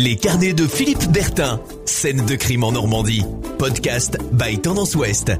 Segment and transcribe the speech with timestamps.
[0.00, 1.60] Les carnets de Philippe Bertin.
[1.84, 3.24] Scène de crime en Normandie.
[3.58, 5.32] Podcast by Tendance Ouest.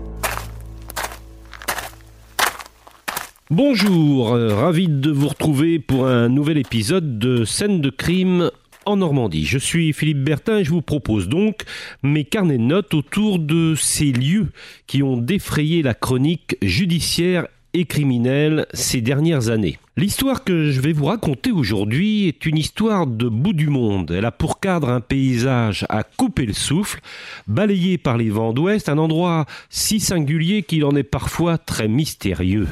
[3.51, 8.51] Bonjour, euh, ravi de vous retrouver pour un nouvel épisode de Scène de crime
[8.85, 9.45] en Normandie.
[9.45, 11.63] Je suis Philippe Bertin et je vous propose donc
[12.03, 14.49] mes carnets de notes autour de ces lieux
[14.89, 17.47] qui ont défrayé la chronique judiciaire
[17.79, 19.79] et criminelle ces dernières années.
[19.97, 24.11] L'histoire que je vais vous raconter aujourd'hui est une histoire de bout du monde.
[24.11, 27.01] Elle a pour cadre un paysage à couper le souffle,
[27.47, 32.67] balayé par les vents d'ouest, un endroit si singulier qu'il en est parfois très mystérieux.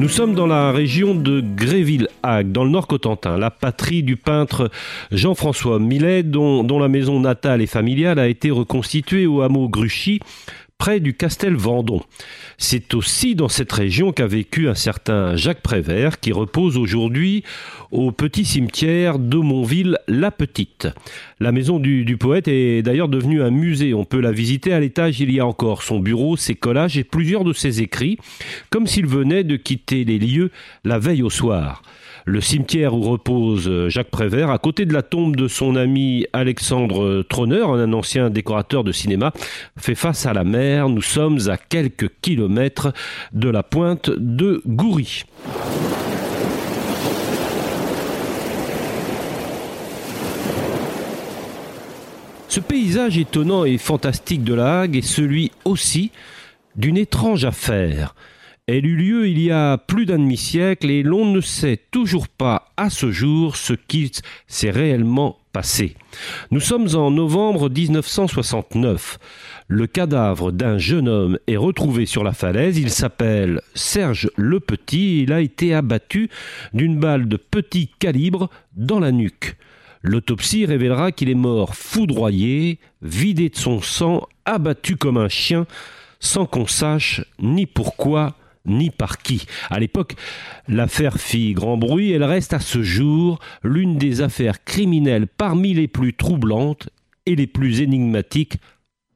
[0.00, 4.70] Nous sommes dans la région de Gréville-Hague, dans le Nord Cotentin, la patrie du peintre
[5.12, 10.20] Jean-François Millet, dont, la maison natale et familiale a été reconstituée au hameau Gruchy
[10.78, 12.00] près du Castel Vendon.
[12.56, 17.44] C'est aussi dans cette région qu'a vécu un certain Jacques Prévert qui repose aujourd'hui
[17.90, 20.88] au petit cimetière de Montville-la Petite.
[21.42, 23.94] La maison du, poète est d'ailleurs devenue un musée.
[23.94, 25.20] On peut la visiter à l'étage.
[25.20, 28.18] Il y a encore son bureau, ses collages et plusieurs de ses écrits,
[28.68, 30.50] comme s'il venait de quitter les lieux
[30.84, 31.82] la veille au soir
[32.26, 36.26] le cimetière où repose euh, Jacques Prévert, à côté de la tombe de son ami
[36.32, 39.32] Alexandre Tronner, un ancien décorateur de cinéma,
[39.76, 40.88] fait face à la mer.
[40.88, 42.92] Nous sommes à quelques kilomètres
[43.32, 45.24] de la pointe de Goury.
[52.50, 56.10] Ce paysage étonnant et fantastique de la Hague est celui aussi
[56.74, 58.16] d'une étrange affaire.
[58.66, 62.72] Elle eut lieu il y a plus d'un demi-siècle et l'on ne sait toujours pas
[62.76, 64.10] à ce jour ce qui
[64.48, 65.94] s'est réellement passé.
[66.50, 69.20] Nous sommes en novembre 1969.
[69.68, 72.78] Le cadavre d'un jeune homme est retrouvé sur la falaise.
[72.78, 75.22] Il s'appelle Serge Le Petit.
[75.22, 76.28] Il a été abattu
[76.74, 79.56] d'une balle de petit calibre dans la nuque.
[80.02, 85.66] L'autopsie révélera qu'il est mort foudroyé, vidé de son sang, abattu comme un chien,
[86.20, 89.46] sans qu'on sache ni pourquoi ni par qui.
[89.68, 90.14] À l'époque,
[90.68, 95.88] l'affaire fit grand bruit, elle reste à ce jour l'une des affaires criminelles parmi les
[95.88, 96.88] plus troublantes
[97.26, 98.56] et les plus énigmatiques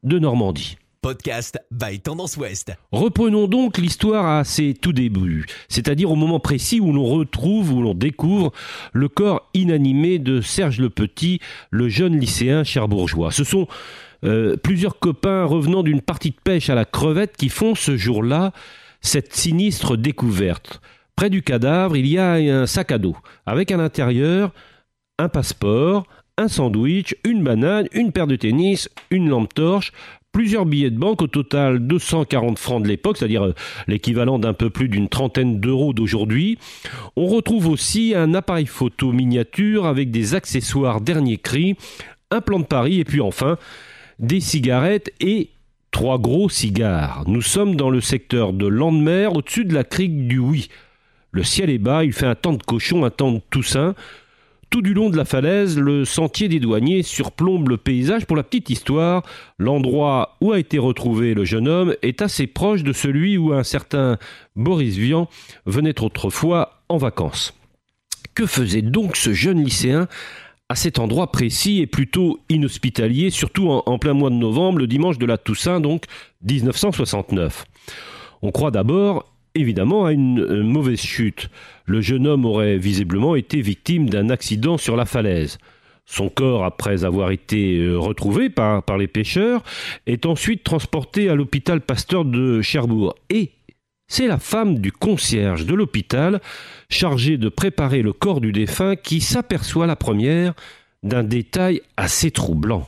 [0.03, 0.77] de Normandie.
[1.05, 2.73] Podcast by Tendance Ouest.
[2.91, 7.83] Reprenons donc l'histoire à ses tout débuts, c'est-à-dire au moment précis où l'on retrouve, où
[7.83, 8.51] l'on découvre
[8.91, 13.31] le corps inanimé de Serge Le Petit, le jeune lycéen cherbourgeois.
[13.31, 13.67] Ce sont
[14.23, 18.51] euh, plusieurs copains revenant d'une partie de pêche à la crevette qui font ce jour-là
[18.99, 20.81] cette sinistre découverte.
[21.15, 24.51] Près du cadavre, il y a un sac à dos, avec à l'intérieur
[25.19, 26.07] un passeport,
[26.39, 29.93] un sandwich, une banane, une paire de tennis, une lampe torche,
[30.35, 33.53] plusieurs billets de banque, au total 240 francs de l'époque, c'est-à-dire
[33.87, 36.57] l'équivalent d'un peu plus d'une trentaine d'euros d'aujourd'hui.
[37.15, 41.77] On retrouve aussi un appareil photo miniature avec des accessoires dernier cri,
[42.31, 43.57] un plan de Paris et puis enfin
[44.19, 45.51] des cigarettes et
[45.91, 47.23] trois gros cigares.
[47.27, 50.67] Nous sommes dans le secteur de Landemer, au-dessus de la crique du Oui.
[51.31, 53.95] Le ciel est bas, il fait un temps de cochon, un temps de toussaint.
[54.69, 58.25] Tout du long de la falaise, le sentier des douaniers surplombe le paysage.
[58.25, 59.23] Pour la petite histoire,
[59.57, 63.63] l'endroit où a été retrouvé le jeune homme est assez proche de celui où un
[63.63, 64.17] certain
[64.55, 65.29] Boris Vian
[65.65, 67.53] venait autrefois en vacances.
[68.33, 70.07] Que faisait donc ce jeune lycéen
[70.67, 75.19] à cet endroit précis et plutôt inhospitalier, surtout en, plein mois de novembre, le dimanche
[75.19, 76.05] de la Toussaint, donc
[76.41, 77.65] 1969.
[78.41, 81.49] On croit d'abord, évidemment, à une, une mauvaise chute.
[81.85, 85.57] Le jeune homme aurait visiblement été victime d'un accident sur la falaise.
[86.05, 89.63] Son corps, après avoir été retrouvé par, par les pêcheurs,
[90.05, 93.15] est ensuite transporté à l'hôpital Pasteur de Cherbourg.
[93.29, 93.51] Et
[94.07, 96.41] c'est la femme du concierge de l'hôpital,
[96.89, 100.53] chargée de préparer le corps du défunt, qui s'aperçoit la première
[101.01, 102.87] d'un détail assez troublant.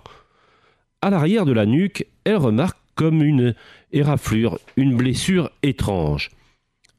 [1.01, 3.55] À l'arrière de la nuque, elle remarque comme une
[3.93, 6.29] éraflure, une blessure étrange.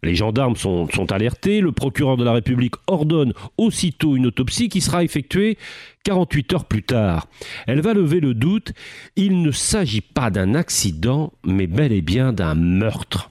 [0.03, 5.03] Les gendarmes sont, alertés, le procureur de la République ordonne aussitôt une autopsie qui sera
[5.03, 5.59] effectuée
[6.05, 7.27] 48 heures plus tard.
[7.67, 8.73] Elle va lever le doute,
[9.17, 13.31] il ne s'agit pas d'un accident, mais bel et bien d'un meurtre.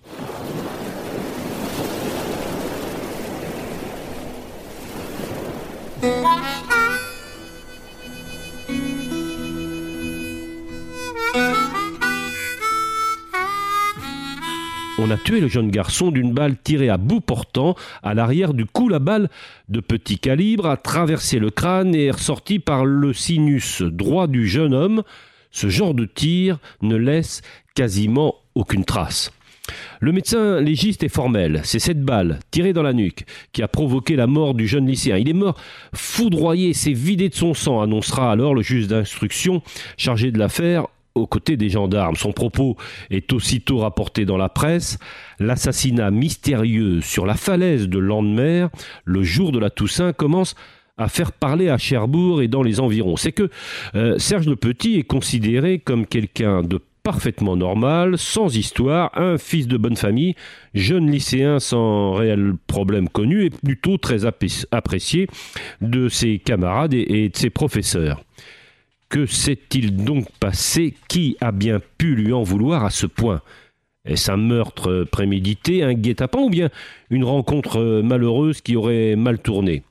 [14.99, 17.75] On a tué le jeune garçon d'une balle tirée à bout portant.
[18.01, 19.29] À l'arrière du cou, la balle
[19.69, 24.47] de petit calibre a traversé le crâne et est ressortie par le sinus droit du
[24.47, 25.03] jeune homme.
[25.51, 27.43] Ce genre de tir ne laisse
[27.75, 29.31] quasiment aucune trace.
[29.99, 31.61] Le médecin légiste est formel.
[31.63, 35.17] C'est cette balle, tirée dans la nuque, qui a provoqué la mort du jeune lycéen.
[35.17, 35.59] Il est mort
[35.93, 39.61] foudroyé, s'est vidé de son sang, annoncera alors le juge d'instruction
[39.95, 42.15] chargé de l'affaire aux côtés des gendarmes.
[42.15, 42.77] Son propos
[43.09, 44.97] est aussitôt rapporté dans la presse.
[45.39, 48.67] L'assassinat mystérieux sur la falaise de Landemer,
[49.05, 50.55] le jour de la Toussaint, commence
[50.97, 53.17] à faire parler à Cherbourg et dans les environs.
[53.17, 53.49] C'est que
[53.95, 59.65] euh, Serge Le Petit est considéré comme quelqu'un de parfaitement normal, sans histoire, un fils
[59.67, 60.35] de bonne famille,
[60.73, 65.27] jeune lycéen sans réel problème connu et plutôt très apprécié
[65.79, 68.21] de ses camarades et de ses professeurs.
[69.09, 70.93] Que s'est-il donc passé?
[71.07, 73.41] Qui a bien pu lui en vouloir à ce point?
[74.05, 76.69] Est-ce un meurtre prémédité, un guet-apens ou bien
[77.09, 79.83] une rencontre malheureuse qui aurait mal tourné?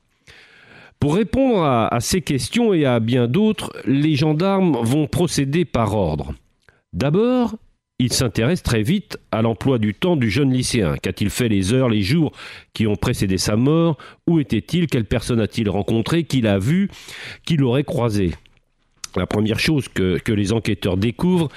[0.99, 6.33] Pour répondre à, ces questions et à bien d'autres, les gendarmes vont procéder par ordre.
[6.93, 7.55] D'abord,
[7.99, 10.97] il s'intéresse très vite à l'emploi du temps du jeune lycéen.
[10.97, 12.31] Qu'a-t-il fait les heures, les jours
[12.73, 13.97] qui ont précédé sa mort?
[14.27, 14.87] Où était-il?
[14.87, 16.23] Quelle personne a-t-il rencontré?
[16.23, 16.89] Qu'il a vu?
[17.45, 18.31] Qui l'aurait croisé?
[19.17, 21.49] La première chose que, les enquêteurs découvrent,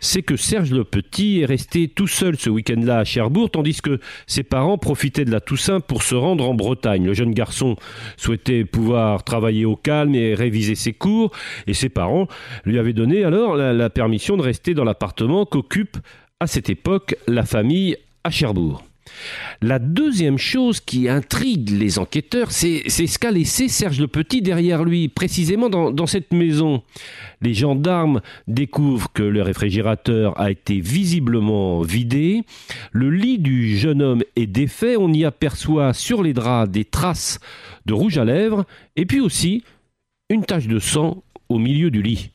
[0.00, 4.00] c'est que Serge Le Petit est resté tout seul ce week-end-là à Cherbourg, tandis que
[4.26, 7.06] ses parents profitaient de la Toussaint pour se rendre en Bretagne.
[7.06, 7.76] Le jeune garçon
[8.16, 11.30] souhaitait pouvoir travailler au calme et réviser ses cours,
[11.66, 12.26] et ses parents
[12.64, 15.98] lui avaient donné alors la permission de rester dans l'appartement qu'occupe
[16.40, 18.82] à cette époque la famille à Cherbourg.
[19.60, 24.84] La deuxième chose qui intrigue les enquêteurs, c'est ce qu'a laissé Serge Le Petit derrière
[24.84, 26.82] lui, précisément dans, cette maison.
[27.40, 32.42] Les gendarmes découvrent que le réfrigérateur a été visiblement vidé,
[32.90, 37.38] le lit du jeune homme est défait, on y aperçoit sur les draps des traces
[37.86, 38.64] de rouge à lèvres,
[38.96, 39.62] et puis aussi
[40.28, 42.31] une tache de sang au milieu du lit.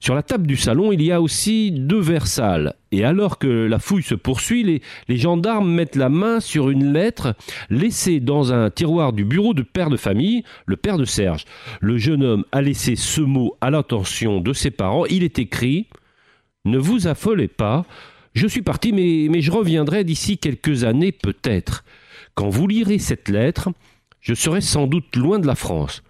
[0.00, 2.74] Sur la table du salon, il y a aussi deux verres sales.
[2.90, 7.34] Et alors que la fouille se poursuit, les, gendarmes mettent la main sur une lettre
[7.68, 11.44] laissée dans un tiroir du bureau de père de famille, le père de Serge.
[11.82, 15.04] Le jeune homme a laissé ce mot à l'attention de ses parents.
[15.04, 15.86] Il est écrit
[16.64, 17.84] Ne vous affolez pas,
[18.32, 21.84] je suis parti, mais je reviendrai d'ici quelques années peut-être.
[22.34, 23.68] Quand vous lirez cette lettre,
[24.22, 26.02] je serai sans doute loin de la France.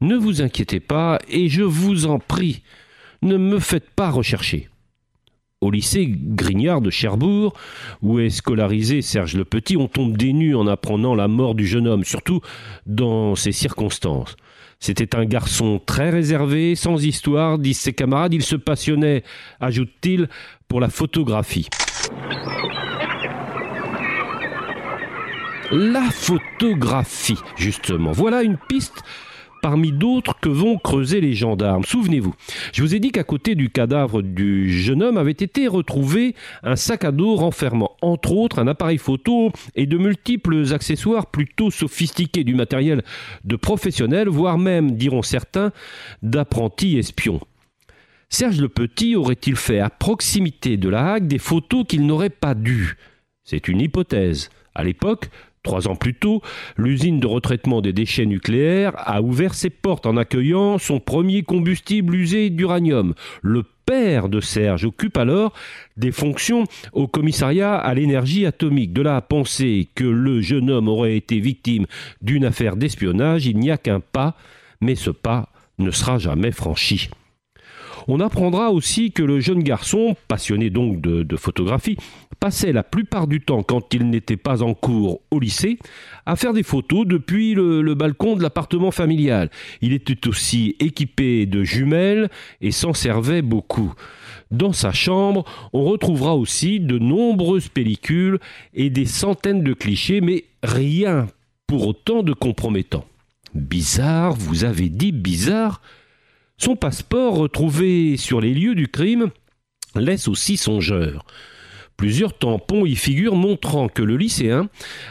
[0.00, 2.62] Ne vous inquiétez pas, et je vous en prie,
[3.22, 4.68] ne me faites pas rechercher.
[5.60, 7.54] Au lycée Grignard de Cherbourg,
[8.02, 11.66] où est scolarisé Serge Le Petit, on tombe des nues en apprenant la mort du
[11.66, 12.40] jeune homme, surtout
[12.86, 14.34] dans ces circonstances.
[14.80, 18.34] C'était un garçon très réservé, sans histoire, disent ses camarades.
[18.34, 19.22] Il se passionnait,
[19.60, 20.28] ajoute-t-il,
[20.66, 21.68] pour la photographie.
[25.70, 28.10] La photographie, justement.
[28.10, 29.04] Voilà une piste
[29.62, 31.84] parmi d'autres que vont creuser les gendarmes.
[31.84, 32.34] Souvenez-vous,
[32.72, 36.76] je vous ai dit qu'à côté du cadavre du jeune homme avait été retrouvé un
[36.76, 42.44] sac à dos renfermant entre autres un appareil photo et de multiples accessoires plutôt sophistiqués,
[42.44, 43.02] du matériel
[43.44, 45.72] de professionnels, voire même, diront certains,
[46.22, 47.40] d'apprentis espions.
[48.28, 52.54] Serge Le Petit aurait-il fait à proximité de la Hague des photos qu'il n'aurait pas
[52.54, 52.96] dû
[53.44, 54.50] C'est une hypothèse.
[54.74, 55.28] À l'époque,
[55.62, 56.42] Trois ans plus tôt,
[56.76, 62.16] l'usine de retraitement des déchets nucléaires a ouvert ses portes en accueillant son premier combustible
[62.16, 63.14] usé d'uranium.
[63.42, 65.52] Le père de Serge occupe alors
[65.96, 68.92] des fonctions au commissariat à l'énergie atomique.
[68.92, 71.86] De là à penser que le jeune homme aurait été victime
[72.22, 74.34] d'une affaire d'espionnage, il n'y a qu'un pas,
[74.80, 77.08] mais ce pas ne sera jamais franchi.
[78.08, 81.96] On apprendra aussi que le jeune garçon, passionné donc de, photographie,
[82.40, 85.78] passait la plupart du temps, quand il n'était pas en cours au lycée,
[86.26, 89.50] à faire des photos depuis le balcon de l'appartement familial.
[89.80, 92.30] Il était aussi équipé de jumelles
[92.60, 93.94] et s'en servait beaucoup.
[94.52, 98.38] Dans sa chambre, on retrouvera aussi de nombreuses pellicules
[98.74, 101.26] et des centaines de clichés, mais rien
[101.66, 103.06] pour autant de compromettant.
[103.54, 105.80] Bizarre, vous avez dit bizarre
[106.58, 109.30] Son passeport retrouvé sur les lieux du crime
[109.94, 111.24] laisse aussi songeur.
[111.96, 114.68] Plusieurs tampons y figurent montrant que le lycéen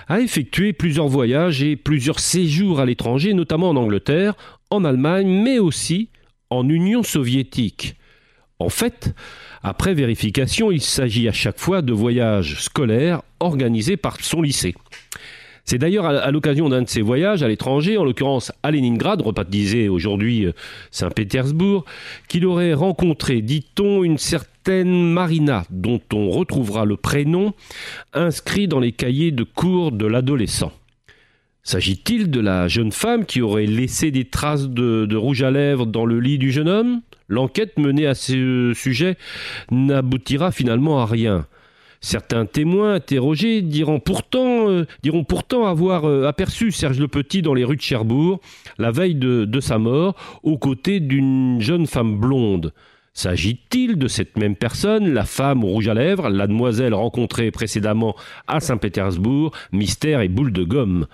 [0.08, 4.34] a effectué plusieurs voyages et plusieurs séjours à l'étranger, notamment en Angleterre,
[4.70, 6.10] en Allemagne, mais aussi
[6.50, 7.96] en Union soviétique.
[8.60, 9.16] En fait,
[9.64, 14.76] après vérification, il s'agit à chaque fois de voyages scolaires organisés par son lycée.
[15.66, 19.90] C'est d'ailleurs à, l'occasion d'un de ces voyages à l'étranger, en l'occurrence à Leningrad, rebaptisé
[19.90, 20.48] aujourd'hui
[20.90, 21.86] Saint-Pétersbourg,
[22.28, 27.54] qu'il aurait rencontré, dit-on, une certaine Marina, dont on retrouvera le prénom
[28.14, 30.72] inscrit dans les cahiers de cours de l'adolescent.
[31.64, 36.06] S'agit-il de la jeune femme qui aurait laissé des traces de, rouge à lèvres dans
[36.06, 37.02] le lit du jeune homme?
[37.28, 39.16] L'enquête menée à ce sujet
[39.70, 41.46] n'aboutira finalement à rien.
[42.04, 44.86] Certains témoins interrogés diront pourtant, euh,
[45.68, 48.40] avoir euh, aperçu Serge Le Petit dans les rues de Cherbourg
[48.80, 52.74] la veille de sa mort, aux côtés d'une jeune femme blonde.
[53.14, 58.16] S'agit-il de cette même personne, la femme rouge à lèvres, la demoiselle rencontrée précédemment
[58.48, 61.08] à Saint-Pétersbourg, mystère et boule de gomme?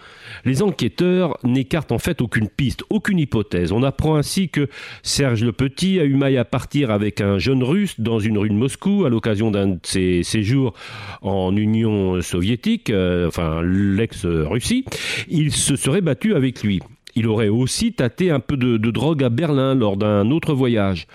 [0.46, 3.72] Les enquêteurs n'écartent en fait aucune piste, aucune hypothèse.
[3.72, 4.70] On apprend ainsi que
[5.02, 8.50] Serge le Petit a eu maille à partir avec un jeune russe dans une rue
[8.50, 10.76] de Moscou à l'occasion d'un de ses séjours
[11.24, 14.86] en Union soviétique, euh, enfin l'ex-Russie.
[15.30, 16.80] Il se serait battu avec lui.
[17.16, 21.08] Il aurait aussi tâté un peu de drogue à Berlin lors d'un autre voyage.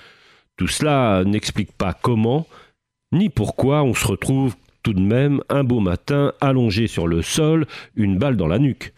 [0.56, 2.46] Tout cela n'explique pas comment
[3.12, 7.66] ni pourquoi on se retrouve tout de même un beau matin allongé sur le sol,
[7.94, 8.92] une balle dans la nuque.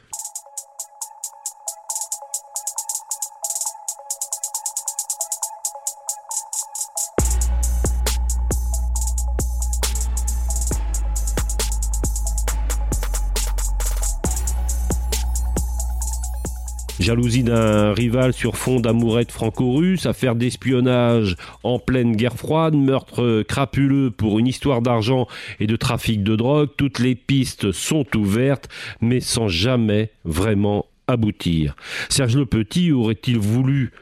[17.05, 24.11] Jalousie d'un rival sur fond d'amourette franco-russe, affaire d'espionnage en pleine guerre froide, meurtre crapuleux
[24.11, 25.27] pour une histoire d'argent
[25.61, 28.71] et de trafic de drogue, toutes les pistes sont ouvertes,
[29.03, 31.77] mais sans jamais vraiment aboutir.
[32.09, 33.93] Serge Le Petit aurait-il voulu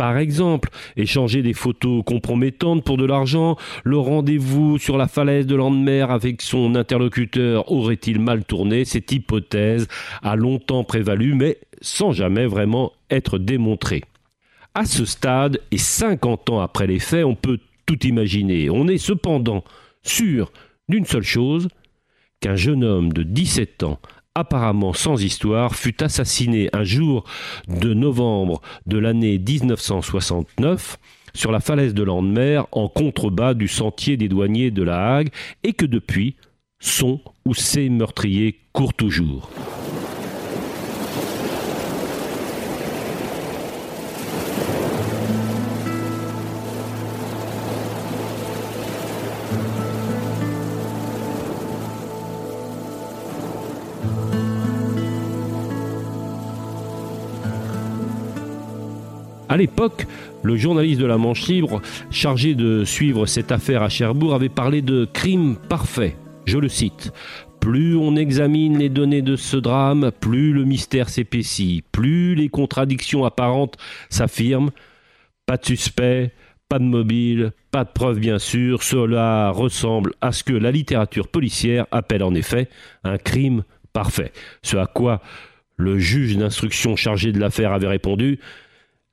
[0.00, 5.54] par exemple, échanger des photos compromettantes pour de l'argent, le rendez-vous sur la falaise de
[5.54, 8.86] Landemer avec son interlocuteur aurait-il mal tourné?
[8.86, 9.88] Cette hypothèse
[10.22, 14.02] a longtemps prévalu, mais sans jamais vraiment être démontrée.
[14.74, 18.70] À ce stade, et 50 ans après les faits, on peut tout imaginer.
[18.70, 19.64] On est cependant
[20.02, 20.52] sûr
[20.88, 21.68] d'une seule chose,
[22.40, 23.98] qu'un jeune homme de 17 ans
[24.34, 27.24] apparemment sans histoire, fut assassiné un jour
[27.68, 30.98] de novembre de l'année 1969
[31.34, 35.30] sur la falaise de Landemer en contrebas du sentier des douaniers de la Hague
[35.62, 36.36] et que depuis,
[36.80, 39.50] son ou ses meurtriers courent toujours.
[59.50, 60.06] À l'époque,
[60.44, 64.80] le journaliste de la Manche Libre, chargé de suivre cette affaire à Cherbourg, avait parlé
[64.80, 66.14] de crime parfait.
[66.46, 67.12] Je le cite.
[67.58, 73.24] Plus on examine les données de ce drame, plus le mystère s'épaissit, plus les contradictions
[73.24, 73.76] apparentes
[74.08, 74.70] s'affirment.
[75.46, 76.30] Pas de suspect,
[76.68, 81.26] pas de mobile, pas de preuve bien sûr, cela ressemble à ce que la littérature
[81.26, 82.68] policière appelle en effet
[83.02, 84.30] un crime parfait.
[84.62, 85.20] Ce à quoi
[85.76, 88.38] le juge d'instruction chargé de l'affaire avait répondu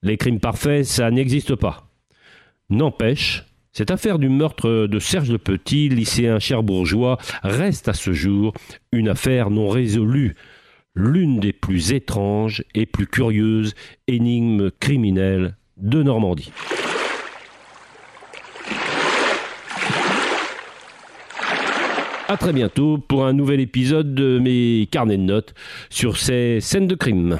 [0.04, 1.89] les crimes parfaits, ça n'existe pas.
[2.70, 8.54] N'empêche, cette affaire du meurtre de Serge Le Petit, lycéen cherbourgeois, reste à ce jour
[8.92, 10.36] une affaire non résolue,
[10.96, 13.75] l'une des plus étranges et plus curieuses
[14.08, 16.51] énigmes criminelles de Normandie.
[22.30, 25.54] À très bientôt pour un nouvel épisode de mes carnets de notes
[25.89, 27.39] sur ces scènes de crime.